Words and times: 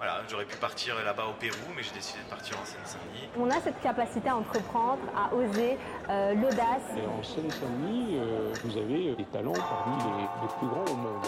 voilà, 0.00 0.22
j'aurais 0.30 0.46
pu 0.46 0.56
partir 0.56 0.94
là-bas 1.04 1.26
au 1.28 1.34
Pérou, 1.34 1.58
mais 1.76 1.82
j'ai 1.82 1.92
décidé 1.92 2.20
de 2.24 2.30
partir 2.30 2.56
en 2.58 2.64
Seine-Saint-Denis. 2.64 3.28
On 3.38 3.50
a 3.50 3.60
cette 3.60 3.78
capacité 3.82 4.30
à 4.30 4.36
entreprendre, 4.36 5.02
à 5.14 5.34
oser, 5.34 5.76
euh, 6.08 6.32
l'audace. 6.36 6.88
En 7.18 7.22
Seine-Saint-Denis, 7.22 8.16
euh, 8.16 8.50
vous 8.64 8.78
avez 8.78 9.14
des 9.14 9.24
talents 9.26 9.52
parmi 9.52 10.02
les, 10.02 10.22
les 10.22 10.48
plus 10.58 10.68
grands 10.68 10.90
au 10.90 10.96
monde. 10.96 11.26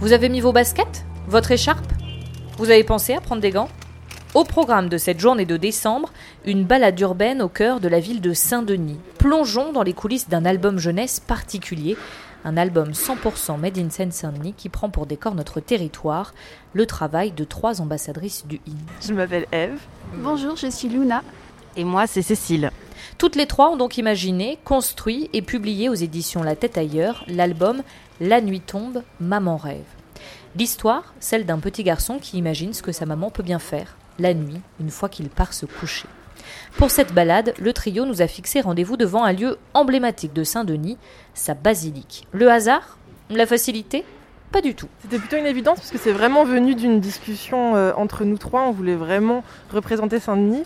Vous 0.00 0.12
avez 0.12 0.28
mis 0.28 0.40
vos 0.40 0.52
baskets? 0.52 1.05
Votre 1.28 1.50
écharpe? 1.50 1.92
Vous 2.56 2.70
avez 2.70 2.84
pensé 2.84 3.12
à 3.12 3.20
prendre 3.20 3.42
des 3.42 3.50
gants? 3.50 3.68
Au 4.34 4.44
programme 4.44 4.88
de 4.88 4.96
cette 4.96 5.18
journée 5.18 5.44
de 5.44 5.56
décembre, 5.56 6.12
une 6.44 6.64
balade 6.64 7.00
urbaine 7.00 7.42
au 7.42 7.48
cœur 7.48 7.80
de 7.80 7.88
la 7.88 7.98
ville 7.98 8.20
de 8.20 8.32
Saint-Denis. 8.32 9.00
Plongeons 9.18 9.72
dans 9.72 9.82
les 9.82 9.92
coulisses 9.92 10.28
d'un 10.28 10.44
album 10.44 10.78
jeunesse 10.78 11.18
particulier, 11.18 11.96
un 12.44 12.56
album 12.56 12.92
100% 12.92 13.58
Made 13.58 13.76
in 13.76 13.90
Seine-Saint-Denis 13.90 14.54
qui 14.56 14.68
prend 14.68 14.88
pour 14.88 15.06
décor 15.06 15.34
notre 15.34 15.58
territoire, 15.58 16.32
le 16.74 16.86
travail 16.86 17.32
de 17.32 17.42
trois 17.42 17.80
ambassadrices 17.80 18.46
du 18.46 18.60
IN. 18.68 18.76
Je 19.04 19.12
m'appelle 19.12 19.46
Eve. 19.50 19.80
Bonjour, 20.18 20.54
je 20.54 20.68
suis 20.68 20.88
Luna. 20.88 21.24
Et 21.74 21.82
moi, 21.82 22.06
c'est 22.06 22.22
Cécile. 22.22 22.70
Toutes 23.18 23.34
les 23.34 23.46
trois 23.46 23.70
ont 23.70 23.76
donc 23.76 23.98
imaginé, 23.98 24.58
construit 24.64 25.28
et 25.32 25.42
publié 25.42 25.88
aux 25.88 25.94
éditions 25.94 26.44
La 26.44 26.54
Tête 26.54 26.78
ailleurs 26.78 27.24
l'album 27.26 27.82
La 28.20 28.40
nuit 28.40 28.60
tombe, 28.60 29.02
Maman 29.18 29.56
rêve. 29.56 29.95
L'histoire, 30.58 31.12
celle 31.20 31.44
d'un 31.44 31.58
petit 31.58 31.84
garçon 31.84 32.18
qui 32.18 32.38
imagine 32.38 32.72
ce 32.72 32.82
que 32.82 32.92
sa 32.92 33.04
maman 33.04 33.28
peut 33.28 33.42
bien 33.42 33.58
faire, 33.58 33.96
la 34.18 34.32
nuit, 34.32 34.62
une 34.80 34.88
fois 34.88 35.10
qu'il 35.10 35.28
part 35.28 35.52
se 35.52 35.66
coucher. 35.66 36.08
Pour 36.78 36.90
cette 36.90 37.12
balade, 37.12 37.52
le 37.58 37.74
trio 37.74 38.06
nous 38.06 38.22
a 38.22 38.26
fixé 38.26 38.62
rendez-vous 38.62 38.96
devant 38.96 39.24
un 39.24 39.34
lieu 39.34 39.58
emblématique 39.74 40.32
de 40.32 40.44
Saint-Denis, 40.44 40.96
sa 41.34 41.52
basilique. 41.52 42.26
Le 42.32 42.50
hasard? 42.50 42.96
La 43.28 43.44
facilité? 43.44 44.06
Pas 44.50 44.62
du 44.62 44.74
tout. 44.74 44.88
C'était 45.02 45.18
plutôt 45.18 45.36
une 45.36 45.44
évidence 45.44 45.78
parce 45.78 45.90
que 45.90 45.98
c'est 45.98 46.12
vraiment 46.12 46.44
venu 46.44 46.74
d'une 46.74 47.00
discussion 47.00 47.76
euh, 47.76 47.92
entre 47.94 48.24
nous 48.24 48.38
trois. 48.38 48.62
On 48.62 48.70
voulait 48.70 48.94
vraiment 48.94 49.44
représenter 49.70 50.20
Saint-Denis. 50.20 50.62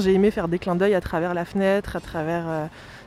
J'ai 0.00 0.12
aimé 0.12 0.30
faire 0.30 0.48
des 0.48 0.58
clins 0.58 0.76
d'œil 0.76 0.94
à 0.94 1.00
travers 1.00 1.32
la 1.32 1.46
fenêtre, 1.46 1.96
à 1.96 2.00
travers 2.00 2.44
euh, 2.46 2.66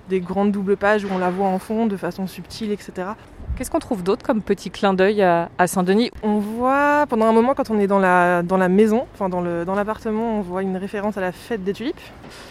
des 0.09 0.21
grandes 0.21 0.51
doubles 0.51 0.77
pages 0.77 1.05
où 1.05 1.09
on 1.11 1.19
la 1.19 1.29
voit 1.29 1.47
en 1.47 1.59
fond 1.59 1.85
de 1.85 1.97
façon 1.97 2.25
subtile, 2.25 2.71
etc. 2.71 3.09
Qu'est-ce 3.55 3.71
qu'on 3.71 3.79
trouve 3.79 4.03
d'autre 4.03 4.25
comme 4.25 4.41
petit 4.41 4.69
clin 4.69 4.93
d'œil 4.93 5.21
à, 5.21 5.49
à 5.57 5.67
Saint-Denis? 5.67 6.11
On 6.23 6.39
voit, 6.39 7.05
pendant 7.07 7.25
un 7.25 7.31
moment, 7.31 7.53
quand 7.53 7.69
on 7.69 7.79
est 7.79 7.87
dans 7.87 7.99
la, 7.99 8.43
dans 8.43 8.57
la 8.57 8.67
maison, 8.67 9.05
enfin 9.13 9.29
dans 9.29 9.39
le- 9.39 9.63
dans 9.63 9.75
l'appartement, 9.75 10.39
on 10.39 10.41
voit 10.41 10.61
une 10.61 10.75
référence 10.75 11.17
à 11.17 11.21
la 11.21 11.31
fête 11.31 11.63
des 11.63 11.71
tulipes. 11.71 11.99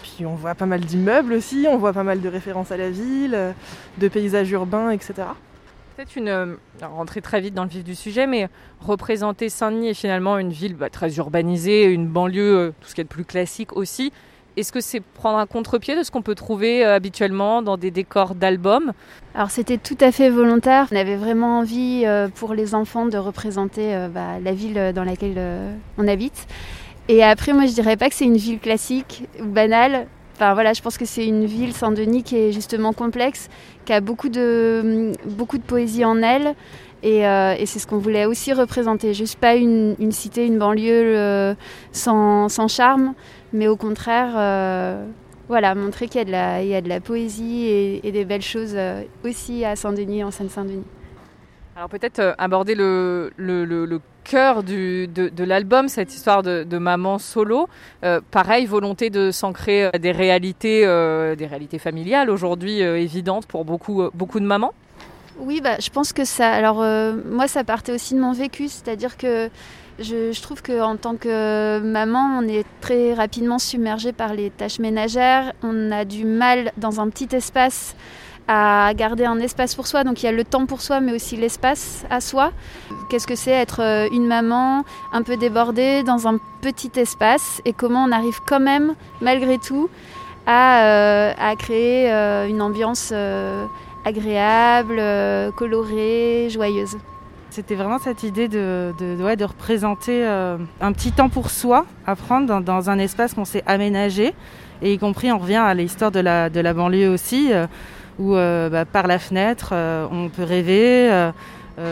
Puis 0.01 0.25
on 0.25 0.33
voit 0.33 0.55
pas 0.55 0.65
mal 0.65 0.79
d'immeubles 0.81 1.33
aussi, 1.33 1.67
on 1.69 1.77
voit 1.77 1.93
pas 1.93 2.01
mal 2.03 2.21
de 2.21 2.27
références 2.29 2.71
à 2.71 2.77
la 2.77 2.89
ville, 2.89 3.37
de 3.99 4.07
paysages 4.07 4.49
urbains, 4.49 4.89
etc. 4.89 5.13
Peut-être 5.95 6.15
une 6.15 6.27
euh, 6.27 6.55
rentrer 6.81 7.21
très 7.21 7.39
vite 7.39 7.53
dans 7.53 7.63
le 7.63 7.69
vif 7.69 7.83
du 7.83 7.93
sujet, 7.93 8.25
mais 8.25 8.49
représenter 8.81 9.47
Saint-Denis 9.49 9.89
est 9.89 9.93
finalement 9.93 10.39
une 10.39 10.49
ville 10.51 10.75
bah, 10.75 10.89
très 10.89 11.15
urbanisée, 11.17 11.83
une 11.85 12.07
banlieue, 12.07 12.57
euh, 12.57 12.73
tout 12.81 12.89
ce 12.89 12.95
qui 12.95 13.01
est 13.01 13.05
de 13.05 13.09
plus 13.09 13.25
classique 13.25 13.77
aussi. 13.77 14.11
Est-ce 14.57 14.71
que 14.71 14.79
c'est 14.79 15.01
prendre 15.01 15.37
un 15.37 15.45
contre-pied 15.45 15.97
de 15.97 16.03
ce 16.03 16.11
qu'on 16.11 16.21
peut 16.21 16.35
trouver 16.35 16.85
euh, 16.85 16.95
habituellement 16.95 17.61
dans 17.61 17.75
des 17.75 17.91
décors 17.91 18.35
d'albums? 18.35 18.93
Alors 19.33 19.51
c'était 19.51 19.77
tout 19.77 19.97
à 19.99 20.13
fait 20.13 20.29
volontaire. 20.29 20.87
On 20.93 20.95
avait 20.95 21.17
vraiment 21.17 21.59
envie 21.59 22.03
euh, 22.05 22.29
pour 22.33 22.53
les 22.53 22.73
enfants 22.73 23.05
de 23.05 23.17
représenter 23.17 23.93
euh, 23.93 24.07
bah, 24.07 24.39
la 24.41 24.53
ville 24.53 24.93
dans 24.95 25.03
laquelle 25.03 25.37
on 25.97 26.07
habite. 26.07 26.47
Et 27.09 27.21
après, 27.21 27.51
moi 27.51 27.65
je 27.65 27.73
dirais 27.73 27.97
pas 27.97 28.09
que 28.09 28.15
c'est 28.15 28.25
une 28.25 28.37
ville 28.37 28.59
classique 28.59 29.27
ou 29.41 29.45
banale. 29.45 30.07
Enfin 30.35 30.53
voilà, 30.53 30.71
je 30.71 30.81
pense 30.81 30.97
que 30.97 31.05
c'est 31.05 31.25
une 31.25 31.45
ville 31.45 31.73
Saint-Denis 31.73 32.23
qui 32.23 32.37
est 32.37 32.51
justement 32.51 32.93
complexe, 32.93 33.49
qui 33.85 33.93
a 33.93 34.01
beaucoup 34.01 34.29
de, 34.29 35.11
beaucoup 35.25 35.57
de 35.57 35.63
poésie 35.63 36.05
en 36.05 36.21
elle. 36.21 36.55
Et, 37.03 37.21
c'est 37.65 37.77
ce 37.77 37.85
qu'on 37.85 37.99
voulait 37.99 38.25
aussi 38.25 38.51
représenter. 38.51 39.13
Juste 39.13 39.37
pas 39.37 39.53
une, 39.53 39.95
cité, 40.11 40.47
une 40.47 40.57
banlieue 40.57 41.55
sans 41.91 42.67
charme, 42.67 43.13
mais 43.55 43.67
au 43.67 43.77
contraire, 43.77 44.33
euh, 44.35 45.05
voilà, 45.47 45.73
montrer 45.75 46.07
qu'il 46.07 46.19
y 46.19 46.21
a 46.21 46.25
de 46.25 46.31
la, 46.31 46.61
il 46.61 46.69
y 46.69 46.75
a 46.75 46.81
de 46.81 46.89
la 46.89 46.99
poésie 46.99 47.65
et, 47.65 48.07
et 48.07 48.11
des 48.11 48.25
belles 48.25 48.41
choses 48.41 48.73
euh, 48.75 49.03
aussi 49.23 49.65
à 49.65 49.75
Saint-Denis, 49.75 50.23
en 50.23 50.31
Seine-Saint-Denis. 50.31 50.83
Alors 51.75 51.89
peut-être 51.89 52.19
euh, 52.19 52.33
aborder 52.37 52.73
le, 52.75 53.31
le, 53.37 53.65
le- 53.65 53.85
le 53.85 53.99
cœur 54.23 54.63
du- 54.63 55.07
de, 55.07 55.29
de 55.29 55.43
l'album, 55.43 55.87
cette 55.87 56.13
histoire 56.15 56.41
de, 56.41 56.63
de 56.63 56.77
maman 56.79 57.19
solo. 57.19 57.67
Euh, 58.03 58.21
pareil, 58.31 58.65
volonté 58.65 59.09
de 59.09 59.29
s'ancrer 59.29 59.91
des 59.99 60.11
réalités, 60.11 60.83
euh, 60.85 61.35
des 61.35 61.45
réalités 61.45 61.77
familiales 61.77 62.29
aujourd'hui 62.31 62.81
euh, 62.81 62.97
évidentes 62.97 63.45
pour 63.45 63.65
beaucoup, 63.65 64.03
beaucoup 64.13 64.39
de 64.39 64.45
mamans. 64.45 64.73
Oui, 65.37 65.59
bah, 65.61 65.77
je 65.79 65.89
pense 65.89 66.13
que 66.13 66.23
ça. 66.23 66.49
Alors, 66.49 66.77
moi, 67.29 67.47
ça 67.49 67.65
partait 67.65 67.91
aussi 67.91 68.15
de 68.15 68.19
mon 68.21 68.31
vécu, 68.31 68.69
c'est-à-dire 68.69 69.17
que 69.17 69.49
je, 69.99 70.41
trouve 70.41 70.61
qu'en 70.61 70.97
tant 70.97 71.15
que 71.15 71.79
maman, 71.79 72.39
on 72.41 72.47
est 72.47 72.65
très 72.81 73.13
rapidement 73.13 73.59
submergé 73.59 74.11
par 74.11 74.33
les 74.33 74.49
tâches 74.49 74.79
ménagères. 74.79 75.53
On 75.63 75.91
a 75.91 76.03
du 76.03 76.25
mal 76.25 76.71
dans 76.77 76.99
un 76.99 77.09
petit 77.09 77.33
espace 77.35 77.95
à 78.47 78.91
garder 78.93 79.25
un 79.25 79.39
espace 79.39 79.73
pour 79.73 79.87
soi. 79.87 80.03
Donc, 80.03 80.21
il 80.21 80.25
y 80.25 80.29
a 80.29 80.31
le 80.31 80.43
temps 80.43 80.65
pour 80.65 80.81
soi, 80.81 80.99
mais 80.99 81.13
aussi 81.13 81.37
l'espace 81.37 82.05
à 82.09 82.19
soi. 82.19 82.51
Qu'est-ce 83.09 83.25
que 83.25 83.35
c'est 83.35 83.51
être 83.51 83.81
euh, 83.81 84.07
une 84.11 84.27
maman 84.27 84.83
un 85.13 85.23
peu 85.23 85.37
débordée 85.37 86.03
dans 86.03 86.27
un 86.27 86.37
petit 86.61 86.91
espace? 86.97 87.61
Et 87.65 87.73
comment 87.73 88.03
on 88.03 88.11
arrive 88.11 88.39
quand 88.47 88.59
même, 88.59 88.95
malgré 89.21 89.57
tout, 89.57 89.89
à, 90.45 90.83
euh, 90.83 91.55
créer 91.57 92.11
euh, 92.11 92.47
une 92.47 92.61
ambiance. 92.61 93.13
agréable, 94.07 95.01
colorée, 95.55 96.49
joyeuse? 96.51 96.97
C'était 97.49 97.75
vraiment 97.75 97.99
cette 97.99 98.23
idée 98.23 98.47
de, 98.47 98.93
représenter 99.43 100.25
euh, 100.25 100.57
un 100.81 100.91
petit 100.91 101.11
temps 101.11 101.29
pour 101.29 101.49
soi 101.49 101.85
à 102.05 102.15
prendre 102.15 102.61
dans, 102.61 102.89
un 102.89 102.99
espace 102.99 103.33
qu'on 103.33 103.45
s'est 103.45 103.63
aménagé. 103.65 104.33
Et 104.81 104.93
y 104.93 104.97
compris, 104.97 105.31
on 105.31 105.37
revient 105.37 105.55
à 105.55 105.73
l'histoire 105.73 106.11
de 106.11 106.19
la, 106.19 106.73
banlieue 106.73 107.09
aussi, 107.09 107.53
euh, 107.53 107.65
où 108.19 108.35
euh, 108.35 108.69
bah, 108.69 108.85
par 108.85 109.07
la 109.07 109.19
fenêtre, 109.19 109.73
on 110.11 110.29
peut 110.29 110.43
rêver, 110.43 111.31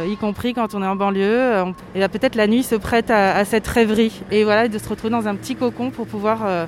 y 0.07 0.17
compris 0.17 0.53
quand 0.53 0.75
on 0.75 0.83
est 0.83 0.87
en 0.87 0.95
banlieue. 0.95 1.63
et 1.95 1.99
là, 1.99 2.09
peut-être 2.09 2.35
la 2.35 2.47
nuit 2.47 2.63
se 2.63 2.75
prête 2.75 3.09
à, 3.09 3.45
cette 3.45 3.67
rêverie. 3.67 4.21
Et 4.31 4.43
voilà, 4.43 4.67
de 4.67 4.77
se 4.77 4.89
retrouver 4.89 5.11
dans 5.11 5.27
un 5.27 5.35
petit 5.35 5.55
cocon 5.55 5.91
pour 5.91 6.07
pouvoir 6.07 6.67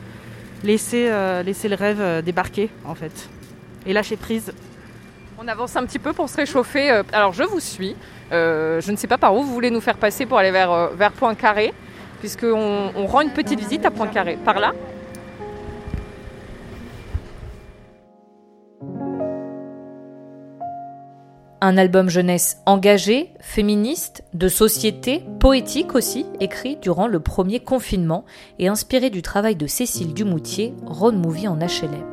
laisser, 0.63 1.11
laisser 1.43 1.67
le 1.67 1.75
rêve 1.75 2.23
débarquer, 2.23 2.69
en 2.85 2.95
fait. 2.95 3.29
Et 3.85 3.93
lâcher 3.93 4.15
prise. 4.15 4.53
On 5.37 5.49
avance 5.49 5.75
un 5.75 5.85
petit 5.85 5.99
peu 5.99 6.13
pour 6.13 6.29
se 6.29 6.37
réchauffer. 6.37 6.89
Euh, 6.89 7.03
Alors 7.11 7.33
je 7.33 7.43
vous 7.43 7.59
suis. 7.59 7.95
Euh, 8.31 8.79
je 8.79 8.91
ne 8.91 8.95
sais 8.95 9.07
pas 9.07 9.17
par 9.17 9.35
où 9.35 9.43
vous 9.43 9.53
voulez 9.53 9.69
nous 9.69 9.81
faire 9.81 9.97
passer 9.97 10.25
pour 10.25 10.37
aller 10.37 10.51
vers, 10.51 10.71
euh, 10.71 10.89
vers 10.95 11.11
Poincaré, 11.11 11.73
puisqu'on 12.19 12.91
on 12.95 13.05
rend 13.05 13.21
une 13.21 13.31
petite 13.31 13.59
visite 13.59 13.85
à 13.85 13.91
Poincaré. 13.91 14.37
Par 14.45 14.59
là 14.59 14.71
Un 21.61 21.77
album 21.77 22.09
jeunesse 22.09 22.57
engagé, 22.65 23.33
féministe, 23.41 24.23
de 24.33 24.47
société, 24.47 25.23
poétique 25.39 25.95
aussi, 25.95 26.25
écrit 26.39 26.77
durant 26.77 27.07
le 27.07 27.19
premier 27.19 27.59
confinement 27.59 28.23
et 28.59 28.67
inspiré 28.67 29.09
du 29.09 29.21
travail 29.21 29.55
de 29.55 29.65
Cécile 29.65 30.13
Dumoutier, 30.13 30.75
Road 30.85 31.15
Movie 31.15 31.47
en 31.47 31.57
HLM. 31.57 32.05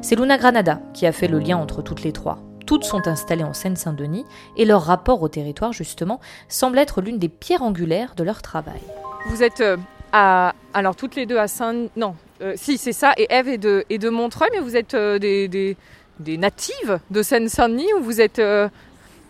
C'est 0.00 0.16
Luna 0.16 0.38
Granada 0.38 0.80
qui 0.92 1.06
a 1.06 1.12
fait 1.12 1.28
le 1.28 1.40
lien 1.40 1.56
entre 1.56 1.82
toutes 1.82 2.02
les 2.04 2.12
trois. 2.12 2.38
Toutes 2.66 2.84
sont 2.84 3.06
installées 3.08 3.44
en 3.44 3.52
Seine-Saint-Denis 3.52 4.24
et 4.56 4.64
leur 4.64 4.82
rapport 4.82 5.22
au 5.22 5.28
territoire, 5.28 5.72
justement, 5.72 6.20
semble 6.48 6.78
être 6.78 7.02
l'une 7.02 7.18
des 7.18 7.28
pierres 7.28 7.62
angulaires 7.62 8.14
de 8.16 8.24
leur 8.24 8.42
travail. 8.42 8.80
Vous 9.26 9.42
êtes 9.42 9.60
euh, 9.60 9.76
à. 10.12 10.54
Alors 10.72 10.96
toutes 10.96 11.14
les 11.16 11.26
deux 11.26 11.38
à 11.38 11.48
Saint. 11.48 11.86
Non, 11.96 12.16
euh, 12.40 12.54
si, 12.56 12.78
c'est 12.78 12.92
ça. 12.92 13.12
Et 13.16 13.26
Eve 13.30 13.48
est 13.48 13.58
de, 13.58 13.84
est 13.90 13.98
de 13.98 14.08
Montreuil, 14.08 14.50
mais 14.52 14.60
vous 14.60 14.76
êtes 14.76 14.94
euh, 14.94 15.18
des, 15.18 15.48
des, 15.48 15.76
des 16.18 16.38
natives 16.38 17.00
de 17.10 17.22
Seine-Saint-Denis 17.22 17.92
ou 17.98 18.02
vous 18.02 18.20
êtes. 18.20 18.38
euh, 18.38 18.68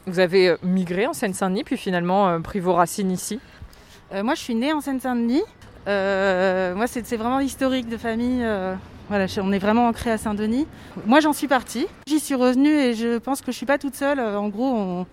vous 0.06 0.19
avez 0.19 0.56
migré 0.62 1.06
en 1.06 1.14
Seine-Saint-Denis, 1.14 1.64
puis 1.64 1.79
finalement 1.79 2.29
euh, 2.29 2.38
pris 2.38 2.61
vos 2.61 2.75
racines 2.75 3.11
ici? 3.11 3.41
Euh, 4.12 4.23
moi, 4.23 4.35
je 4.35 4.41
suis 4.41 4.55
née 4.55 4.73
en 4.73 4.82
Seine-Saint-Denis. 4.82 5.43
Euh, 5.88 6.75
moi, 6.75 6.87
c'est 6.87 7.06
c'est 7.06 7.17
vraiment 7.17 7.41
historique 7.41 7.88
de 7.88 7.97
famille. 7.97 8.44
Voilà, 9.09 9.27
on 9.43 9.53
est 9.53 9.59
vraiment 9.59 9.89
ancré 9.89 10.11
à 10.11 10.19
Saint-Denis. 10.19 10.67
Moi, 11.06 11.21
j'en 11.21 11.33
suis 11.33 11.49
partie. 11.49 11.87
J'y 12.06 12.21
suis 12.21 12.35
revenue 12.35 12.71
et 12.75 12.95
je 12.95 13.19
pense 13.19 13.41
que 13.43 13.53
je 13.53 13.56
suis 13.56 13.67
pas 13.67 13.79
toute 13.79 13.95
seule. 13.95 14.19
Euh, 14.19 14.39
En 14.39 14.49
gros, 14.49 14.65
on, 14.73 15.06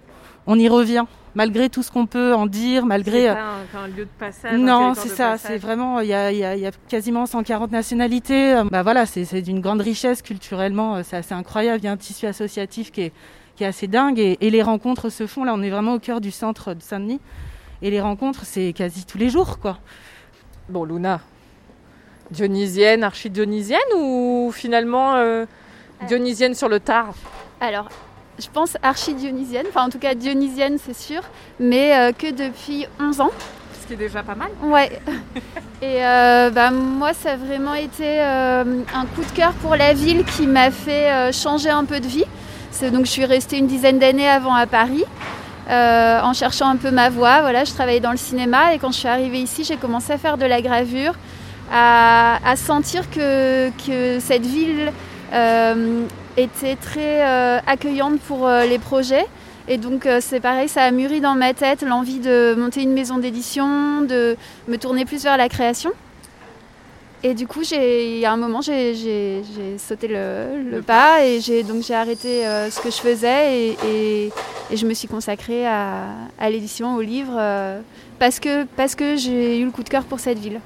on 0.47 0.57
y 0.59 0.67
revient. 0.69 1.05
Malgré 1.33 1.69
tout 1.69 1.81
ce 1.81 1.89
qu'on 1.91 2.07
peut 2.07 2.33
en 2.35 2.45
dire, 2.45 2.85
malgré. 2.85 3.29
euh, 3.29 3.35
un, 3.73 3.87
lieu 3.87 4.03
de 4.03 4.09
passage 4.19 4.59
non, 4.59 4.93
c'est 4.95 5.07
ça. 5.09 5.37
C'est 5.37 5.57
vraiment. 5.57 6.01
Il 6.01 6.07
y 6.09 6.13
a, 6.13 6.29
il 6.31 6.37
y 6.39 6.43
a- 6.43 6.55
il 6.57 6.61
y 6.61 6.67
a 6.67 6.71
quasiment 6.89 7.25
140 7.25 7.71
nationalités. 7.71 8.55
Euh, 8.55 8.63
Bah 8.69 8.83
voilà, 8.83 9.05
c'est 9.05 9.23
c'est 9.23 9.41
d'une 9.41 9.61
grande 9.61 9.79
richesse 9.79 10.21
culturellement. 10.21 11.01
C'est 11.03 11.15
assez 11.15 11.33
incroyable. 11.33 11.79
Il 11.81 11.85
y 11.85 11.87
a 11.87 11.91
un 11.93 11.97
tissu 11.97 12.25
associatif 12.25 12.91
qui 12.91 13.01
est, 13.03 13.13
qui 13.55 13.63
est 13.63 13.67
assez 13.67 13.87
dingue 13.87 14.19
et, 14.19 14.37
et 14.41 14.49
les 14.49 14.61
rencontres 14.61 15.07
se 15.09 15.25
font. 15.25 15.45
Là, 15.45 15.53
on 15.55 15.61
est 15.61 15.69
vraiment 15.69 15.93
au 15.93 15.99
cœur 15.99 16.19
du 16.19 16.31
centre 16.31 16.73
de 16.73 16.81
Saint-Denis. 16.81 17.21
Et 17.81 17.89
les 17.89 18.01
rencontres, 18.01 18.41
c'est 18.43 18.73
quasi 18.73 19.05
tous 19.05 19.17
les 19.17 19.29
jours, 19.29 19.57
quoi. 19.59 19.77
Bon, 20.67 20.83
Luna, 20.83 21.21
dionysienne, 22.31 23.03
archi-dionysienne 23.03 23.79
ou 23.97 24.51
finalement 24.53 25.15
euh, 25.15 25.45
dionysienne 26.07 26.55
sur 26.55 26.69
le 26.69 26.79
tard? 26.79 27.13
Alors, 27.59 27.89
je 28.39 28.47
pense 28.51 28.77
archi-dionysienne, 28.81 29.65
enfin 29.69 29.85
en 29.85 29.89
tout 29.89 29.99
cas 29.99 30.15
dionysienne, 30.15 30.77
c'est 30.83 30.97
sûr, 30.97 31.21
mais 31.59 31.95
euh, 31.95 32.11
que 32.11 32.31
depuis 32.31 32.87
11 32.99 33.21
ans. 33.21 33.31
Ce 33.81 33.87
qui 33.87 33.93
est 33.93 33.97
déjà 33.97 34.23
pas 34.23 34.35
mal. 34.35 34.49
Ouais. 34.63 34.99
Et 35.81 36.05
euh, 36.05 36.49
bah, 36.51 36.71
moi, 36.71 37.13
ça 37.13 37.33
a 37.33 37.35
vraiment 37.37 37.73
été 37.73 38.21
euh, 38.21 38.63
un 38.95 39.05
coup 39.07 39.21
de 39.21 39.31
cœur 39.35 39.51
pour 39.53 39.75
la 39.75 39.93
ville 39.93 40.23
qui 40.25 40.47
m'a 40.47 40.71
fait 40.71 41.11
euh, 41.11 41.31
changer 41.31 41.69
un 41.69 41.85
peu 41.85 41.99
de 41.99 42.07
vie. 42.07 42.25
Donc, 42.91 43.05
je 43.05 43.11
suis 43.11 43.25
restée 43.25 43.57
une 43.57 43.67
dizaine 43.67 43.99
d'années 43.99 44.29
avant 44.29 44.55
à 44.55 44.65
Paris. 44.65 45.03
euh, 45.69 46.19
en 46.21 46.33
cherchant 46.33 46.67
un 46.67 46.75
peu 46.75 46.91
ma 46.91 47.09
voie, 47.09 47.41
voilà, 47.41 47.63
je 47.63 47.71
travaillais 47.73 47.99
dans 47.99 48.11
le 48.11 48.17
cinéma 48.17 48.73
et 48.73 48.79
quand 48.79 48.91
je 48.91 48.97
suis 48.99 49.07
arrivée 49.07 49.39
ici, 49.39 49.63
j'ai 49.63 49.77
commencé 49.77 50.11
à 50.11 50.17
faire 50.17 50.37
de 50.37 50.45
la 50.45 50.61
gravure, 50.61 51.13
à, 51.71 52.39
à 52.45 52.55
sentir 52.55 53.09
que, 53.09 53.69
que 53.87 54.19
cette 54.19 54.45
ville 54.45 54.91
euh, 55.33 56.03
était 56.37 56.75
très 56.75 57.25
euh, 57.25 57.59
accueillante 57.65 58.19
pour 58.21 58.47
euh, 58.47 58.65
les 58.65 58.79
projets. 58.79 59.25
Et 59.67 59.77
donc 59.77 60.07
c'est 60.19 60.39
pareil, 60.39 60.67
ça 60.67 60.83
a 60.83 60.91
mûri 60.91 61.21
dans 61.21 61.35
ma 61.35 61.53
tête 61.53 61.83
l'envie 61.83 62.19
de 62.19 62.55
monter 62.57 62.81
une 62.81 62.93
maison 62.93 63.19
d'édition, 63.19 64.01
de 64.01 64.35
me 64.67 64.77
tourner 64.77 65.05
plus 65.05 65.23
vers 65.23 65.37
la 65.37 65.47
création. 65.49 65.91
Et 67.23 67.35
du 67.35 67.45
coup, 67.45 67.63
j'ai, 67.63 68.15
il 68.15 68.19
y 68.19 68.25
a 68.25 68.31
un 68.31 68.37
moment, 68.37 68.61
j'ai, 68.61 69.43
sauté 69.77 70.07
le, 70.07 70.63
le 70.71 70.81
pas 70.81 71.23
et 71.23 71.39
j'ai, 71.39 71.61
donc 71.61 71.83
j'ai 71.83 71.93
arrêté 71.93 72.45
euh, 72.47 72.71
ce 72.71 72.81
que 72.81 72.89
je 72.89 72.97
faisais 72.97 73.59
et, 73.59 73.77
et- 73.85 74.31
et 74.71 74.77
je 74.77 74.85
me 74.87 74.93
suis 74.95 75.07
consacrée 75.07 75.67
à, 75.67 76.05
à 76.39 76.49
l'édition, 76.49 76.95
au 76.95 77.01
livre, 77.01 77.33
euh, 77.37 77.79
parce, 78.17 78.39
que, 78.39 78.63
parce 78.75 78.95
que 78.95 79.17
j'ai 79.17 79.59
eu 79.59 79.65
le 79.65 79.71
coup 79.71 79.83
de 79.83 79.89
cœur 79.89 80.03
pour 80.03 80.19
cette 80.19 80.39
ville. 80.39 80.59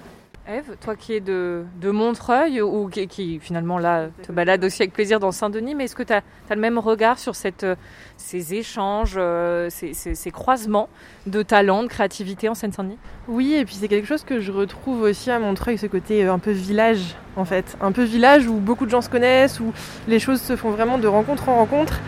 Eve, 0.48 0.76
toi 0.80 0.96
qui 0.96 1.14
es 1.14 1.22
de, 1.22 1.66
Montreuil 1.84 2.62
ou 2.62 2.88
qui, 2.88 3.40
finalement 3.40 3.80
là 3.80 4.10
te 4.22 4.32
balade 4.32 4.64
aussi 4.64 4.84
avec 4.84 4.94
plaisir 4.94 5.20
dans 5.20 5.32
Saint-Denis, 5.32 5.74
mais 5.74 5.86
est-ce 5.86 5.96
que 5.96 6.04
tu 6.04 6.14
as, 6.14 6.22
le 6.52 6.62
même 6.62 6.78
regard 6.78 7.18
sur 7.18 7.34
euh, 7.64 7.76
ces 8.18 8.54
échanges, 8.54 9.16
euh, 9.18 9.70
ces, 9.72 10.32
croisements 10.32 10.88
de 11.26 11.42
talent, 11.42 11.82
de 11.82 11.88
créativité 11.88 12.48
en 12.48 12.54
Seine-Saint-Denis? 12.54 13.00
Oui, 13.28 13.54
et 13.56 13.66
puis 13.66 13.76
c'est 13.76 13.88
quelque 13.88 14.08
chose 14.08 14.24
que 14.24 14.40
je 14.40 14.52
retrouve 14.52 15.02
aussi 15.02 15.32
à 15.32 15.40
Montreuil, 15.40 15.80
ce 15.80 15.88
côté 15.88 16.24
euh, 16.24 16.34
un 16.34 16.40
peu 16.40 16.52
village 16.52 17.16
en 17.38 17.46
fait. 17.46 17.76
Un 17.82 17.92
peu 17.92 18.04
village 18.04 18.48
où 18.48 18.56
beaucoup 18.56 18.86
de 18.86 18.92
gens 18.92 19.02
se 19.02 19.10
connaissent, 19.10 19.60
où 19.60 19.74
les 20.08 20.20
choses 20.20 20.42
se 20.42 20.56
font 20.56 20.70
vraiment 20.70 21.00
de 21.00 21.08
rencontre 21.08 21.50
en 21.50 21.56
rencontre. 21.56 22.00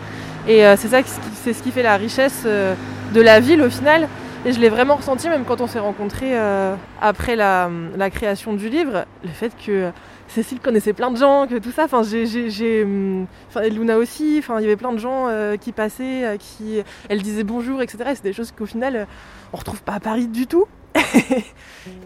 Et 0.46 0.62
c'est 0.78 0.88
ça, 0.88 1.00
c'est 1.34 1.52
ce 1.52 1.62
qui 1.62 1.70
fait 1.70 1.82
la 1.82 1.98
richesse 1.98 2.44
de 2.46 3.20
la 3.20 3.38
ville 3.38 3.60
au 3.60 3.68
final. 3.68 4.08
Et 4.44 4.52
je 4.52 4.60
l'ai 4.60 4.68
vraiment 4.68 4.96
ressenti 4.96 5.28
même 5.28 5.44
quand 5.44 5.60
on 5.60 5.66
s'est 5.66 5.80
rencontrés 5.80 6.38
euh, 6.38 6.74
après 7.00 7.34
la, 7.34 7.70
création 8.10 8.52
du 8.52 8.68
livre, 8.68 9.04
le 9.22 9.30
fait 9.30 9.52
que 9.56 9.90
Cécile 10.28 10.60
connaissait 10.60 10.92
plein 10.92 11.10
de 11.10 11.16
gens, 11.16 11.46
que 11.46 11.58
tout 11.58 11.70
ça. 11.70 11.84
Enfin, 11.84 12.02
j'ai, 12.02 12.82
hum, 12.82 13.26
enfin, 13.48 13.62
et 13.62 13.70
Luna 13.70 13.96
aussi. 13.98 14.36
Enfin, 14.38 14.60
il 14.60 14.62
y 14.62 14.66
avait 14.66 14.76
plein 14.76 14.92
de 14.92 14.98
gens 14.98 15.26
euh, 15.28 15.56
qui 15.56 15.72
passaient, 15.72 16.24
euh, 16.24 16.36
qui, 16.36 16.82
elle 17.08 17.22
disait 17.22 17.44
bonjour, 17.44 17.82
etc. 17.82 17.98
Et 18.10 18.14
c'est 18.14 18.22
des 18.22 18.32
choses 18.32 18.52
qu'au 18.52 18.66
final, 18.66 18.96
euh, 18.96 19.04
on 19.52 19.56
retrouve 19.56 19.82
pas 19.82 19.94
à 19.94 20.00
Paris 20.00 20.28
du 20.28 20.46
tout. 20.46 20.66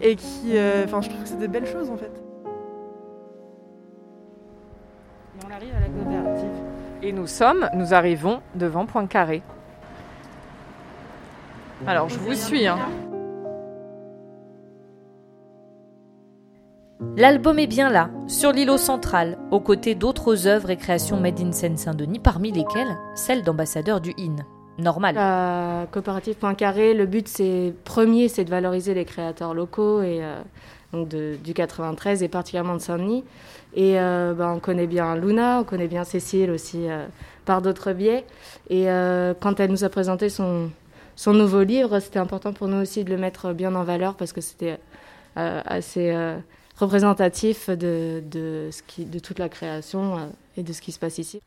et 0.01 0.15
qui, 0.15 0.55
euh, 0.55 0.85
enfin, 0.85 1.01
je 1.01 1.09
trouve 1.09 1.21
que 1.21 1.29
c'est 1.29 1.39
des 1.39 1.47
belles 1.47 1.67
choses 1.67 1.89
en 1.89 1.97
fait. 1.97 2.11
Et. 7.01 7.07
Et 7.07 7.11
nous 7.11 7.27
sommes, 7.27 7.69
nous 7.73 7.93
arrivons 7.93 8.41
devant 8.55 8.85
Poincaré. 8.85 9.43
Alors 11.85 12.09
je 12.09 12.17
vous 12.19 12.33
suis. 12.33 12.65
Hein. 12.67 12.77
L'album 17.17 17.59
est 17.59 17.67
bien 17.67 17.89
là, 17.89 18.09
sur 18.27 18.51
l'îlot 18.51 18.77
central, 18.77 19.37
aux 19.51 19.59
côtés 19.59 19.93
d'autres 19.93 20.47
œuvres 20.47 20.69
et 20.71 20.77
créations 20.77 21.19
made 21.19 21.39
in 21.39 21.51
Seine-Saint-Denis, 21.51 22.19
parmi 22.19 22.51
lesquelles 22.51 22.95
celle 23.15 23.43
d'ambassadeur 23.43 24.01
du 24.01 24.13
IN. 24.17 24.37
Normal. 24.79 25.13
La 25.13 25.85
coopérative 25.91 26.35
Poincaré, 26.35 26.95
le 26.95 27.05
but 27.05 27.27
c'est 27.27 27.73
premier, 27.83 28.27
c'est 28.29 28.43
de 28.45 28.49
valoriser 28.49 28.95
les 28.95 29.05
créateurs 29.05 29.53
locaux 29.53 30.01
et 30.01 30.23
euh, 30.23 30.41
donc 30.93 31.09
de- 31.09 31.35
du 31.43 31.53
93 31.53 32.23
et 32.23 32.27
particulièrement 32.27 32.73
de 32.75 32.81
Saint-Denis. 32.81 33.23
Et 33.75 33.99
euh, 33.99 34.33
ben, 34.33 34.51
on 34.55 34.59
connaît 34.59 34.87
bien 34.87 35.15
Luna, 35.15 35.59
on 35.59 35.63
connaît 35.63 35.87
bien 35.87 36.03
Cécile 36.05 36.49
aussi 36.49 36.89
euh, 36.89 37.05
par 37.45 37.61
d'autres 37.61 37.91
biais. 37.93 38.25
Et 38.71 38.89
euh, 38.89 39.35
quand 39.39 39.59
elle 39.59 39.69
nous 39.69 39.83
a 39.83 39.89
présenté 39.89 40.29
son, 40.29 40.71
son 41.15 41.33
nouveau 41.33 41.63
livre, 41.63 41.99
c'était 41.99 42.19
important 42.19 42.53
pour 42.53 42.67
nous 42.67 42.77
aussi 42.77 43.03
de 43.03 43.09
le 43.09 43.17
mettre 43.17 43.53
bien 43.53 43.75
en 43.75 43.83
valeur 43.83 44.15
parce 44.15 44.33
que 44.33 44.41
c'était 44.41 44.79
euh, 45.37 45.61
assez 45.65 46.11
euh, 46.11 46.37
représentatif 46.77 47.69
de, 47.69 48.23
de, 48.29 49.19
toute 49.19 49.39
la 49.39 49.49
création 49.49 50.17
euh, 50.17 50.25
et 50.57 50.63
de 50.63 50.73
ce 50.73 50.81
qui 50.81 50.91
se 50.91 50.99
passe 50.99 51.17
ici. 51.17 51.41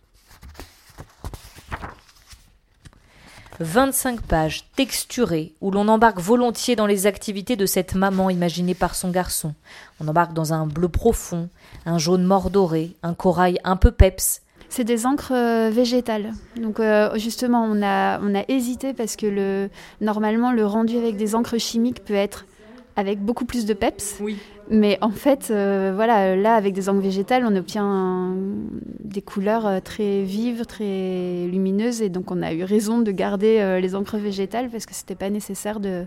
25 3.59 4.21
pages 4.21 4.65
texturées 4.77 5.55
où 5.63 5.71
l'on 5.71 5.89
embarque 5.89 6.21
volontiers 6.21 6.77
dans 6.77 6.87
les 6.87 7.07
activités 7.07 7.57
de 7.57 7.65
cette 7.65 7.95
maman 7.95 8.29
imaginée 8.29 8.75
par 8.75 8.95
son 8.95 9.11
garçon. 9.11 9.55
On 9.99 10.09
embarque 10.09 10.35
dans 10.35 10.53
un 10.53 10.67
bleu 10.67 10.89
profond, 10.89 11.49
un 11.87 11.97
jaune 11.97 12.25
mordoré, 12.25 12.97
un 13.03 13.15
corail 13.15 13.59
un 13.65 13.77
peu 13.77 13.93
peps. 13.93 14.43
C'est 14.69 14.85
des 14.85 15.07
encres 15.07 15.33
euh, 15.33 15.71
végétales. 15.73 16.33
Donc 16.61 16.81
euh, 16.81 17.17
justement, 17.19 17.65
on 17.65 17.83
a, 17.83 18.21
on 18.21 18.35
a 18.35 18.43
hésité 18.49 18.93
parce 18.93 19.17
que 19.17 19.27
le, 19.27 19.69
normalement, 20.01 20.53
le 20.53 20.67
rendu 20.67 20.97
avec 20.97 21.17
des 21.17 21.35
encres 21.35 21.59
chimiques 21.59 22.05
peut 22.05 22.15
être 22.15 22.47
avec 22.97 23.21
beaucoup 23.21 23.45
plus 23.45 23.67
de 23.67 23.75
peps. 23.75 24.17
Oui. 24.21 24.37
Mais 24.69 24.99
en 25.01 25.11
fait, 25.11 25.49
euh, 25.51 25.93
voilà, 25.95 26.35
là, 26.35 26.55
avec 26.57 26.73
des 26.75 26.89
encres 26.89 27.01
végétales, 27.03 27.45
on 27.47 27.55
obtient 27.55 27.85
un- 27.85 28.35
des 29.05 29.23
couleurs 29.23 29.81
très 29.83 30.23
vives, 30.23 30.67
très 30.67 31.47
lumineuses. 31.47 32.03
Et 32.03 32.09
donc, 32.09 32.31
on 32.33 32.43
a 32.43 32.53
eu 32.53 32.65
raison 32.65 32.99
de 33.01 33.13
garder 33.13 33.79
les 33.81 33.95
encres 33.95 34.17
végétales 34.17 34.69
parce 34.71 34.85
que 34.87 34.95
c'était 34.95 35.15
pas 35.15 35.31
nécessaire 35.31 35.79
de, 35.79 36.05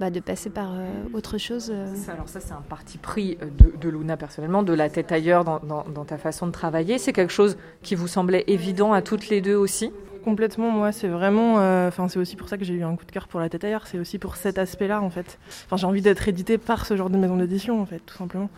bah, 0.00 0.10
de 0.10 0.20
passer 0.20 0.50
par 0.50 0.72
euh, 0.74 0.86
autre 1.12 1.38
chose. 1.38 1.70
euh. 1.74 1.94
Ça, 1.94 2.12
Alors 2.12 2.28
ça 2.28 2.40
c'est 2.40 2.52
un 2.52 2.62
parti 2.68 2.98
pris 2.98 3.38
euh, 3.42 3.46
de, 3.46 3.76
de 3.76 3.88
Luna 3.88 4.16
personnellement, 4.16 4.62
de 4.62 4.72
la 4.74 4.88
tête 4.90 5.10
ailleurs 5.12 5.44
dans, 5.44 5.58
dans- 5.60 5.84
dans 5.88 6.04
ta 6.04 6.18
façon 6.18 6.46
de 6.46 6.52
travailler. 6.52 6.98
C'est 6.98 7.12
quelque 7.12 7.32
chose 7.32 7.56
qui 7.82 7.94
vous 7.94 8.08
semblait 8.08 8.44
évident 8.46 8.92
à 8.92 9.02
toutes 9.02 9.28
les 9.28 9.40
deux 9.40 9.54
aussi? 9.56 9.90
Complètement, 10.24 10.70
moi, 10.70 10.90
c'est 10.92 11.06
vraiment. 11.08 11.60
euh, 11.60 11.86
Enfin, 11.88 12.08
c'est 12.08 12.18
aussi 12.18 12.34
pour 12.36 12.48
ça 12.48 12.58
que 12.58 12.64
j'ai 12.64 12.74
eu 12.74 12.82
un 12.82 12.96
coup 12.96 13.04
de 13.04 13.12
cœur 13.12 13.28
pour 13.28 13.38
la 13.40 13.48
tête 13.48 13.62
ailleurs. 13.64 13.86
C'est 13.86 13.98
aussi 13.98 14.18
pour 14.18 14.34
cet 14.36 14.58
aspect-là, 14.58 15.00
en 15.00 15.08
fait. 15.10 15.38
Enfin, 15.66 15.76
j'ai 15.76 15.86
envie 15.86 16.02
d'être 16.02 16.26
édité 16.28 16.58
par 16.58 16.84
ce 16.84 16.96
genre 16.96 17.10
de 17.10 17.16
maison 17.16 17.36
d'édition, 17.36 17.80
en 17.80 17.86
fait, 17.86 18.00
tout 18.04 18.16
simplement, 18.16 18.50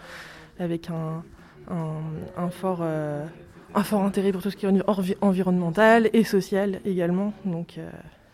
avec 0.59 0.89
un, 0.89 1.23
un, 1.71 2.43
un 2.43 2.49
fort. 2.51 2.79
euh, 2.83 3.25
un 3.75 3.83
fort 3.83 4.03
intérêt 4.03 4.33
pour 4.33 4.41
tout 4.41 4.51
ce 4.51 4.57
qui 4.57 4.65
est 4.65 4.71
envi- 4.89 5.15
environnemental 5.21 6.09
et 6.15 6.25
social 6.25 6.81
également. 6.87 7.35
Donc, 7.45 7.75
euh, 7.77 7.87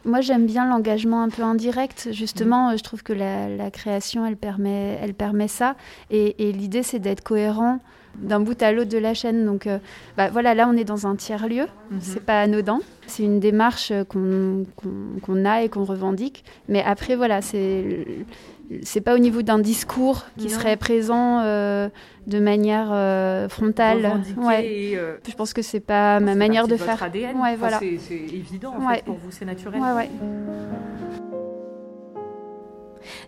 Moi, 0.04 0.20
j'aime 0.20 0.46
bien 0.46 0.68
l'engagement 0.68 1.22
un 1.22 1.30
peu 1.30 1.42
indirect. 1.42 2.08
Justement, 2.12 2.70
euh, 2.70 2.76
je 2.76 2.82
trouve 2.82 3.02
que 3.02 3.12
la, 3.12 3.70
création, 3.70 4.26
elle 4.26 4.36
permet, 4.36 4.98
elle 5.00 5.14
permet 5.14 5.48
ça. 5.48 5.76
Et 6.10 6.52
l'idée, 6.52 6.82
c'est 6.82 6.98
d'être 6.98 7.22
cohérent 7.22 7.80
d'un 8.16 8.40
bout 8.40 8.60
à 8.62 8.72
l'autre 8.72 8.90
de 8.90 8.98
la 8.98 9.14
chaîne. 9.14 9.44
Donc, 9.44 9.66
euh, 9.66 9.78
bah, 10.16 10.28
voilà, 10.30 10.54
là, 10.54 10.68
on 10.68 10.76
est 10.76 10.84
dans 10.84 11.06
un 11.06 11.16
tiers 11.16 11.48
lieu. 11.48 11.66
C'est 12.00 12.24
pas 12.24 12.40
anodin. 12.40 12.80
C'est 13.06 13.22
une 13.22 13.40
démarche 13.40 13.90
euh, 13.92 14.04
qu'on 14.04 15.44
a 15.44 15.62
et 15.62 15.68
qu'on 15.68 15.84
revendique. 15.84 16.44
Mais 16.68 16.82
après, 16.82 17.16
voilà, 17.16 17.40
c'est 17.42 19.00
pas 19.04 19.14
au 19.14 19.18
niveau 19.18 19.42
d'un 19.42 19.58
discours 19.58 20.24
qui 20.38 20.44
Non. 20.44 20.50
serait 20.50 20.76
présent 20.76 21.40
euh, 21.40 21.88
de 22.26 22.38
manière 22.40 22.88
euh, 22.92 23.48
frontale. 23.48 24.06
Revendiqué 24.06 24.40
Ouais. 24.40 24.66
et, 24.66 24.98
Je 25.28 25.34
pense 25.34 25.52
que 25.52 25.62
c'est 25.62 25.80
pas 25.80 26.18
ma 26.20 26.34
manière 26.34 26.66
de 26.66 26.76
faire. 26.76 27.02
ADN. 27.02 27.36
Ouais, 27.36 27.40
Enfin, 27.50 27.56
voilà. 27.58 27.78
c'est- 27.80 28.14
évident 28.14 28.74
en 28.78 28.86
Ouais. 28.88 28.96
fait 28.96 29.04
pour 29.04 29.16
vous, 29.16 29.30
c'est 29.30 29.44
naturel. 29.44 29.80
Ouais. 29.80 30.08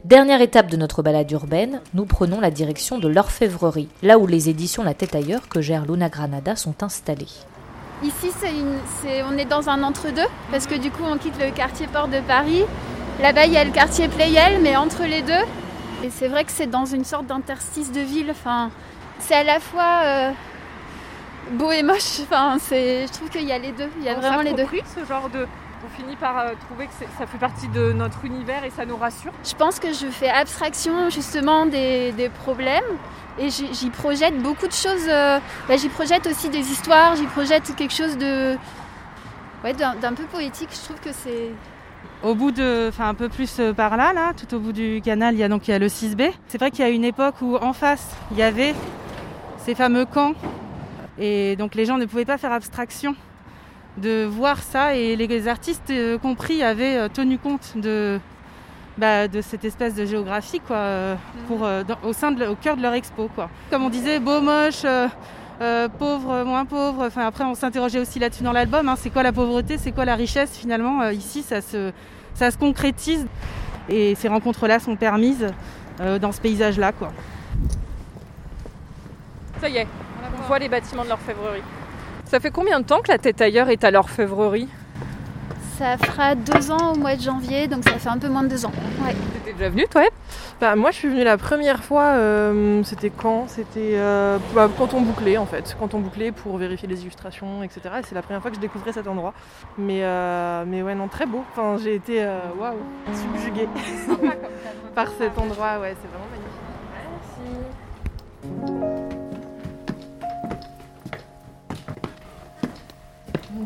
Dernière 0.05 0.41
étape 0.41 0.69
de 0.69 0.77
notre 0.77 1.03
balade 1.03 1.31
urbaine, 1.31 1.81
nous 1.95 2.05
prenons 2.05 2.41
la 2.41 2.51
direction 2.51 2.99
de 2.99 3.09
l'orfèvrerie, 3.09 3.89
là 4.03 4.19
où 4.19 4.27
les 4.27 4.49
éditions 4.49 4.83
La 4.83 4.95
Tête 4.95 5.15
ailleurs 5.15 5.49
que 5.49 5.61
gère 5.61 5.85
Luna 5.85 6.09
Granada 6.09 6.57
sont 6.57 6.83
installées. 6.83 7.27
Ici, 8.03 8.31
c'est 8.39 8.51
une, 8.51 8.77
c'est, 9.01 9.23
on 9.23 9.39
est 9.39 9.47
dans 9.47 9.69
un 9.69 9.83
entre-deux, 9.83 10.27
parce 10.51 10.67
que 10.67 10.75
du 10.75 10.91
coup, 10.91 11.03
on 11.05 11.17
quitte 11.17 11.39
le 11.41 11.51
quartier 11.51 11.87
Port 11.87 12.09
de 12.09 12.21
Paris. 12.21 12.63
Là-bas, 13.23 13.47
il 13.47 13.53
y 13.53 13.57
a 13.57 13.65
le 13.65 13.71
quartier 13.71 14.09
Pleyel, 14.09 14.61
mais 14.63 14.77
entre 14.77 15.05
les 15.05 15.23
deux. 15.23 15.33
Et 16.05 16.11
c'est 16.11 16.29
vrai 16.29 16.45
que 16.45 16.53
c'est 16.53 16.67
dans 16.67 16.85
une 16.85 17.05
sorte 17.05 17.27
d'interstice 17.27 17.91
de 17.91 18.01
ville. 18.01 18.31
Enfin, 18.31 18.71
c'est 19.19 19.35
à 19.35 19.43
la 19.45 19.61
fois 19.61 20.01
euh, 20.05 20.31
beau 21.53 21.73
et 21.73 21.83
moche. 21.83 22.21
Enfin, 22.21 22.59
c'est, 22.61 23.07
je 23.07 23.13
trouve 23.13 23.31
qu'il 23.31 23.45
y 23.45 23.53
a 23.53 23.59
les 23.59 23.73
deux. 23.73 23.89
Il 23.99 24.05
y 24.05 24.11
a 24.11 24.17
On 24.17 24.21
vraiment 24.21 24.43
les 24.43 24.51
deux. 24.51 24.65
s'approprie 24.65 24.83
ce 24.95 25.07
genre 25.07 25.31
de... 25.31 25.47
On 25.85 25.89
finit 26.01 26.17
par 26.17 26.39
euh, 26.39 26.51
trouver 26.67 26.87
que 26.87 26.93
ça 27.19 27.27
fait 27.27 27.39
partie 27.39 27.69
de 27.69 27.93
notre 27.93 28.25
univers 28.25 28.65
et 28.65 28.71
ça 28.71 28.85
nous 28.87 28.97
rassure. 28.97 29.33
Je 29.45 29.55
pense 29.55 29.79
que 29.79 29.93
je 29.93 30.07
fais 30.07 30.29
abstraction 30.29 31.11
justement 31.11 31.67
des, 31.67 32.13
des 32.13 32.29
problèmes 32.29 32.85
et 33.39 33.51
j'y 33.51 33.91
projette 33.91 34.41
beaucoup 34.43 34.67
de 34.67 34.73
choses. 34.73 35.07
euh, 35.09 35.39
bah, 35.69 35.77
j'y 35.77 35.89
projette 35.89 36.27
aussi 36.27 36.49
des 36.49 36.71
histoires, 36.73 37.15
j'y 37.17 37.27
projette 37.27 37.75
quelque 37.77 37.93
chose 37.95 38.17
de 38.17 38.57
ouais, 39.63 39.75
d'un 39.75 39.95
d'un 39.97 40.15
peu 40.15 40.25
poétique. 40.25 40.71
Je 40.73 40.85
trouve 40.85 41.01
que 41.01 41.13
c'est 41.13 41.51
Au 42.23 42.35
bout 42.35 42.51
de, 42.51 42.87
enfin 42.89 43.09
un 43.11 43.15
peu 43.15 43.29
plus 43.29 43.61
euh, 43.61 43.75
par 43.75 43.97
là, 43.99 44.13
là, 44.15 44.33
tout 44.35 44.55
au 44.57 44.59
bout 44.59 44.73
du 44.73 45.03
canal, 45.05 45.35
il 45.35 45.39
y 45.39 45.45
a 45.45 45.49
donc 45.49 45.69
il 45.69 45.73
y 45.73 45.75
a 45.75 45.79
le 45.79 45.89
6B. 45.89 46.33
C'est 46.49 46.59
vrai 46.59 46.71
qu'il 46.71 46.81
y 46.81 46.89
a 46.89 46.91
une 46.91 47.05
époque 47.05 47.37
où 47.43 47.57
en 47.57 47.75
face, 47.75 48.17
il 48.33 48.39
y 48.39 48.43
avait 48.43 48.75
ces 49.59 49.75
fameux 49.75 50.07
camps, 50.07 50.33
et 51.19 51.55
donc 51.57 51.75
les 51.75 51.85
gens 51.85 51.99
ne 51.99 52.07
pouvaient 52.07 52.25
pas 52.25 52.39
faire 52.39 52.53
abstraction 52.53 53.15
de 53.97 54.25
voir 54.25 54.63
ça, 54.63 54.95
et 54.95 55.17
les 55.17 55.49
artistes 55.49 55.91
euh, 55.91 56.19
compris 56.19 56.63
avaient 56.63 56.97
euh, 56.97 57.09
tenu 57.09 57.39
compte 57.39 57.73
de, 57.77 58.21
bah, 58.99 59.27
de 59.29 59.41
cette 59.41 59.65
espèce 59.65 59.95
de 59.95 60.05
géographie, 60.05 60.61
quoi, 60.61 60.77
euh, 60.77 61.15
pour, 61.49 61.65
euh, 61.65 61.83
dans- 61.83 61.99
au 62.09 62.13
sein 62.13 62.31
de, 62.33 62.45
au 62.47 62.55
cœur 62.57 62.77
de 62.77 62.83
leur 62.83 62.93
expo, 62.95 63.29
quoi. 63.35 63.49
Comme 63.71 63.85
on 63.85 63.91
disait, 63.91 64.21
beau, 64.21 64.41
moche. 64.41 64.85
euh, 65.63 65.89
pauvre, 65.99 66.45
moins 66.45 66.67
pauvre. 66.67 67.07
Enfin, 67.07 67.27
après, 67.27 67.43
on 67.45 67.55
s'interrogeait 67.55 67.99
aussi 68.01 68.19
là-dessus 68.19 68.43
dans 68.43 68.53
l'album. 68.53 68.87
hein. 68.91 68.95
C'est 68.99 69.09
quoi 69.09 69.23
la 69.23 69.33
pauvreté? 69.33 69.79
C'est 69.79 69.93
quoi 69.93 70.05
la 70.05 70.15
richesse 70.15 70.55
Finalement, 70.55 71.01
euh, 71.01 71.15
ici, 71.15 71.43
ça 71.43 71.63
se, 71.63 71.93
ça 72.35 72.51
se 72.51 72.59
concrétise. 72.59 73.27
Et 73.89 74.15
ces 74.17 74.29
rencontres-là 74.29 74.79
sont 74.81 74.97
permises 74.97 75.47
euh, 76.03 76.19
dans 76.19 76.33
ce 76.33 76.43
paysage-là. 76.43 76.93
quoi. 76.93 77.11
Ça 79.63 79.69
y 79.71 79.79
est, 79.79 79.87
on 80.39 80.47
voit 80.47 80.59
les 80.59 80.69
bâtiments 80.69 81.05
de 81.05 81.09
l'orfèvrerie. 81.09 81.63
Ça 82.27 82.41
fait 82.41 82.51
combien 82.51 82.81
de 82.81 82.85
temps 82.85 83.01
que 83.03 83.09
la 83.09 83.19
tête 83.19 83.41
ailleurs 83.41 83.69
est 83.69 83.85
à 83.85 83.93
l'orfèvrerie 83.93 84.69
Ça 85.79 85.97
fera 85.97 86.35
deux 86.35 86.73
ans 86.73 86.93
au 86.93 86.97
mois 86.97 87.15
de 87.15 87.21
janvier, 87.21 87.69
donc 87.69 87.85
ça 87.85 87.93
fait 87.99 88.09
un 88.09 88.19
peu 88.19 88.29
moins 88.29 88.43
de 88.43 88.49
deux 88.49 88.67
ans. 88.67 88.73
Ouais. 89.05 89.15
T'étais 89.35 89.53
déjà 89.53 89.69
venue 89.69 89.87
toi 89.89 90.03
Bah, 90.61 90.75
moi, 90.75 90.91
je 90.91 90.97
suis 90.97 91.09
venue 91.09 91.23
la 91.23 91.39
première 91.39 91.85
fois, 91.85 92.15
euh, 92.17 92.83
c'était 92.83 93.11
quand? 93.11 93.45
C'était 93.47 93.93
euh, 93.95 94.39
bah, 94.57 94.69
quand 94.77 94.93
on 94.95 95.03
bouclait, 95.03 95.37
en 95.37 95.47
fait. 95.47 95.77
Quand 95.79 95.95
on 95.95 96.01
bouclait 96.01 96.33
pour 96.33 96.57
vérifier 96.57 96.89
les 96.89 97.03
illustrations, 97.03 97.63
etc. 97.63 97.81
Et 98.01 98.03
c'est 98.03 98.17
la 98.17 98.23
première 98.23 98.43
fois 98.43 98.51
que 98.51 98.57
je 98.57 98.61
découvrais 98.61 98.93
cet 98.93 99.07
endroit. 99.07 99.33
Mais, 99.79 100.01
euh, 100.03 100.65
mais 100.67 100.83
ouais, 100.83 100.97
non, 100.97 101.07
très 101.07 101.27
beau. 101.27 101.45
Enfin, 101.53 101.77
j'ai 101.81 101.95
été, 101.95 102.25
euh, 102.25 102.41
subjuguée 103.15 103.69
par 104.97 105.07
cet 105.17 105.39
endroit. 105.39 105.79
Ouais, 105.79 105.95
c'est 106.03 106.09
vraiment 106.09 106.27
magnifique. 106.33 106.57
Merci. 108.65 108.76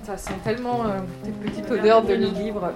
Ça 0.05 0.17
sent 0.17 0.35
tellement 0.45 0.85
euh, 0.87 1.01
cette 1.23 1.39
petite 1.41 1.71
odeur 1.71 2.03
de 2.03 2.15
livre. 2.15 2.73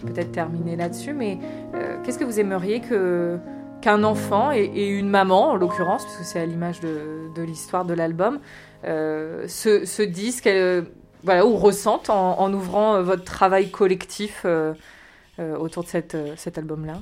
Peut-être 0.00 0.32
terminer 0.32 0.76
là-dessus, 0.76 1.12
mais 1.12 1.38
euh, 1.74 1.96
qu'est-ce 2.02 2.18
que 2.18 2.24
vous 2.24 2.40
aimeriez 2.40 2.80
que 2.80 3.38
qu'un 3.80 4.04
enfant 4.04 4.52
et, 4.52 4.64
et 4.64 4.88
une 4.88 5.08
maman, 5.08 5.50
en 5.50 5.56
l'occurrence, 5.56 6.04
puisque 6.04 6.24
c'est 6.24 6.40
à 6.40 6.46
l'image 6.46 6.80
de, 6.80 7.32
de 7.34 7.42
l'histoire 7.42 7.84
de 7.84 7.94
l'album, 7.94 8.38
euh, 8.84 9.48
se, 9.48 9.84
se 9.84 10.02
disent 10.02 10.40
qu'elle, 10.40 10.86
voilà, 11.24 11.44
ou 11.46 11.56
ressentent 11.56 12.10
en, 12.10 12.38
en 12.38 12.52
ouvrant 12.52 12.94
euh, 12.94 13.02
votre 13.02 13.24
travail 13.24 13.70
collectif 13.70 14.42
euh, 14.44 14.74
euh, 15.40 15.56
autour 15.56 15.82
de 15.82 15.88
cette, 15.88 16.14
euh, 16.14 16.34
cet 16.36 16.58
album-là? 16.58 16.98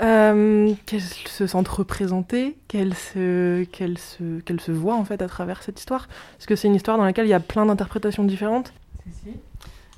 Euh, 0.00 0.74
qu'elle 0.86 1.00
se 1.00 1.46
sente 1.48 1.66
représentée, 1.66 2.56
qu'elle 2.68 2.94
se, 2.94 3.64
qu'elle 3.64 3.98
se, 3.98 4.40
se 4.58 4.70
voit 4.70 4.94
en 4.94 5.04
fait 5.04 5.20
à 5.22 5.28
travers 5.28 5.62
cette 5.62 5.80
histoire. 5.80 6.08
Parce 6.36 6.46
que 6.46 6.54
c'est 6.54 6.68
une 6.68 6.76
histoire 6.76 6.98
dans 6.98 7.04
laquelle 7.04 7.26
il 7.26 7.30
y 7.30 7.34
a 7.34 7.40
plein 7.40 7.66
d'interprétations 7.66 8.22
différentes. 8.22 8.72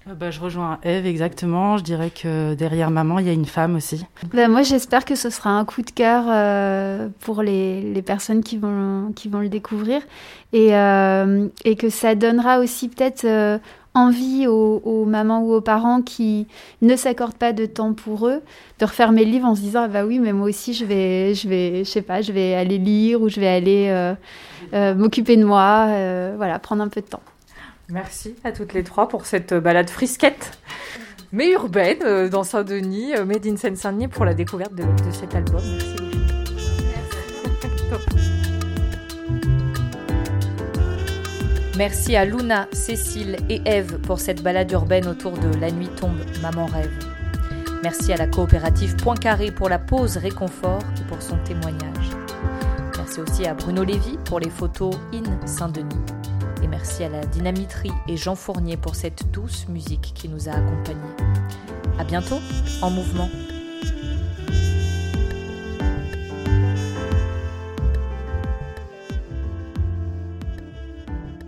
Bah, 0.07 0.31
je 0.31 0.41
rejoins 0.41 0.79
Eve 0.83 1.07
exactement. 1.07 1.77
Je 1.77 1.85
dirais 1.85 2.11
que 2.11 2.55
derrière 2.55 2.91
maman, 2.91 3.19
il 3.19 3.27
y 3.27 3.29
a 3.29 3.33
une 3.33 3.47
femme 3.47 3.77
aussi. 3.77 4.05
Bah, 4.33 4.49
moi, 4.49 4.63
j'espère 4.63 5.05
que 5.05 5.15
ce 5.15 5.31
sera 5.31 5.51
un 5.51 5.65
coup 5.65 5.83
de 5.83 5.91
cœur 5.91 6.25
euh, 6.29 7.09
pour 7.21 7.43
les, 7.43 8.03
personnes 8.05 8.43
qui 8.43 8.57
vont, 8.57 9.13
qui 9.15 9.29
vont 9.29 9.41
le 9.41 9.51
découvrir 9.51 10.01
et, 10.53 10.75
euh, 10.75 11.49
et 11.65 11.77
que 11.77 11.91
ça 11.91 12.15
donnera 12.15 12.61
aussi 12.61 12.89
peut-être 12.89 13.25
euh, 13.25 13.59
envie 13.95 14.47
aux, 14.47 15.05
mamans 15.05 15.43
ou 15.43 15.53
aux 15.53 15.61
parents 15.61 16.01
qui 16.01 16.47
ne 16.81 16.97
s'accordent 16.97 17.35
pas 17.35 17.53
de 17.53 17.67
temps 17.67 17.93
pour 17.93 18.27
eux 18.27 18.41
de 18.79 18.85
refermer 18.85 19.25
le 19.25 19.31
livre 19.31 19.47
en 19.47 19.55
se 19.55 19.61
disant 19.61 19.83
ah 19.85 19.89
bah 19.89 20.05
oui 20.07 20.19
mais 20.19 20.33
moi 20.33 20.49
aussi 20.49 20.75
je 20.75 20.85
vais 20.85 21.35
je 21.35 21.49
vais 21.49 21.85
je 21.85 21.91
sais 21.91 22.03
pas 22.03 22.23
je 22.23 22.31
vais 22.31 22.55
aller 22.55 22.79
lire 22.79 23.21
ou 23.21 23.29
je 23.29 23.41
vais 23.41 23.49
aller 23.49 24.15
m'occuper 24.73 25.37
de 25.37 25.45
moi 25.45 25.87
voilà 26.37 26.59
prendre 26.61 26.83
un 26.83 26.89
peu 26.89 27.01
de 27.01 27.07
temps 27.07 27.23
Merci 27.91 28.37
à 28.45 28.53
toutes 28.53 28.73
les 28.73 28.85
trois 28.85 29.09
pour 29.09 29.27
cette 29.27 29.53
balade 29.53 29.91
frisquette, 29.91 30.59
mais 31.33 31.51
urbaine, 31.53 31.99
euh, 32.05 32.29
dans 32.29 32.45
Saint-Denis, 32.45 33.17
euh, 33.17 33.25
Made 33.25 33.47
in 33.47 33.57
Seine-Saint-Denis, 33.57 34.09
pour 34.09 34.25
la 34.25 34.35
découverte 34.35 34.75
de, 34.75 34.85
cet 35.11 35.35
album. 35.35 35.61
Merci. 35.61 35.97
Merci 41.77 42.15
à 42.15 42.25
Luna, 42.25 42.69
Cécile 42.73 43.37
et 43.49 43.63
Eve 43.65 43.99
pour 44.01 44.21
cette 44.21 44.43
balade 44.43 44.71
urbaine 44.71 45.09
autour 45.09 45.33
de 45.33 45.59
La 45.59 45.71
nuit 45.71 45.89
tombe, 45.89 46.21
maman 46.43 46.67
rêve. 46.67 46.93
Merci 47.83 48.13
à 48.13 48.17
la 48.17 48.27
coopérative 48.27 48.95
Poincaré 48.97 49.51
pour 49.51 49.69
la 49.69 49.79
pause 49.79 50.19
réconfort 50.19 50.83
et 51.01 51.09
pour 51.09 51.23
son 51.23 51.39
témoignage. 51.39 52.11
Merci 52.99 53.21
aussi 53.23 53.47
à 53.47 53.55
Bruno 53.55 53.83
Lévy 53.83 54.19
pour 54.27 54.39
les 54.39 54.51
photos 54.51 54.95
In 55.15 55.47
Saint-Denis. 55.47 56.20
Et 56.63 56.67
merci 56.67 57.05
à 57.05 57.09
la 57.09 57.25
Dynamiterie 57.25 57.93
et 58.09 58.17
Jean 58.17 58.35
Fournier 58.35 58.77
pour 58.77 58.95
cette 58.95 59.31
douce 59.31 59.69
musique 59.69 60.13
qui 60.15 60.29
nous 60.29 60.49
a 60.49 60.53
accompagnés. 60.53 61.01
À 61.99 62.05
bientôt 62.05 62.39
en 62.83 62.91
mouvement. 62.91 63.29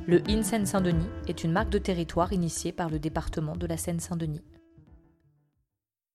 Le 0.07 0.21
IN 0.29 0.43
Seine-Saint-Denis 0.43 1.09
est 1.27 1.43
une 1.43 1.53
marque 1.53 1.71
de 1.71 1.79
territoire 1.79 2.33
initiée 2.33 2.73
par 2.73 2.91
le 2.91 2.99
département 2.99 3.57
de 3.57 3.67
la 3.67 3.77
Seine-Saint-Denis. 3.77 4.43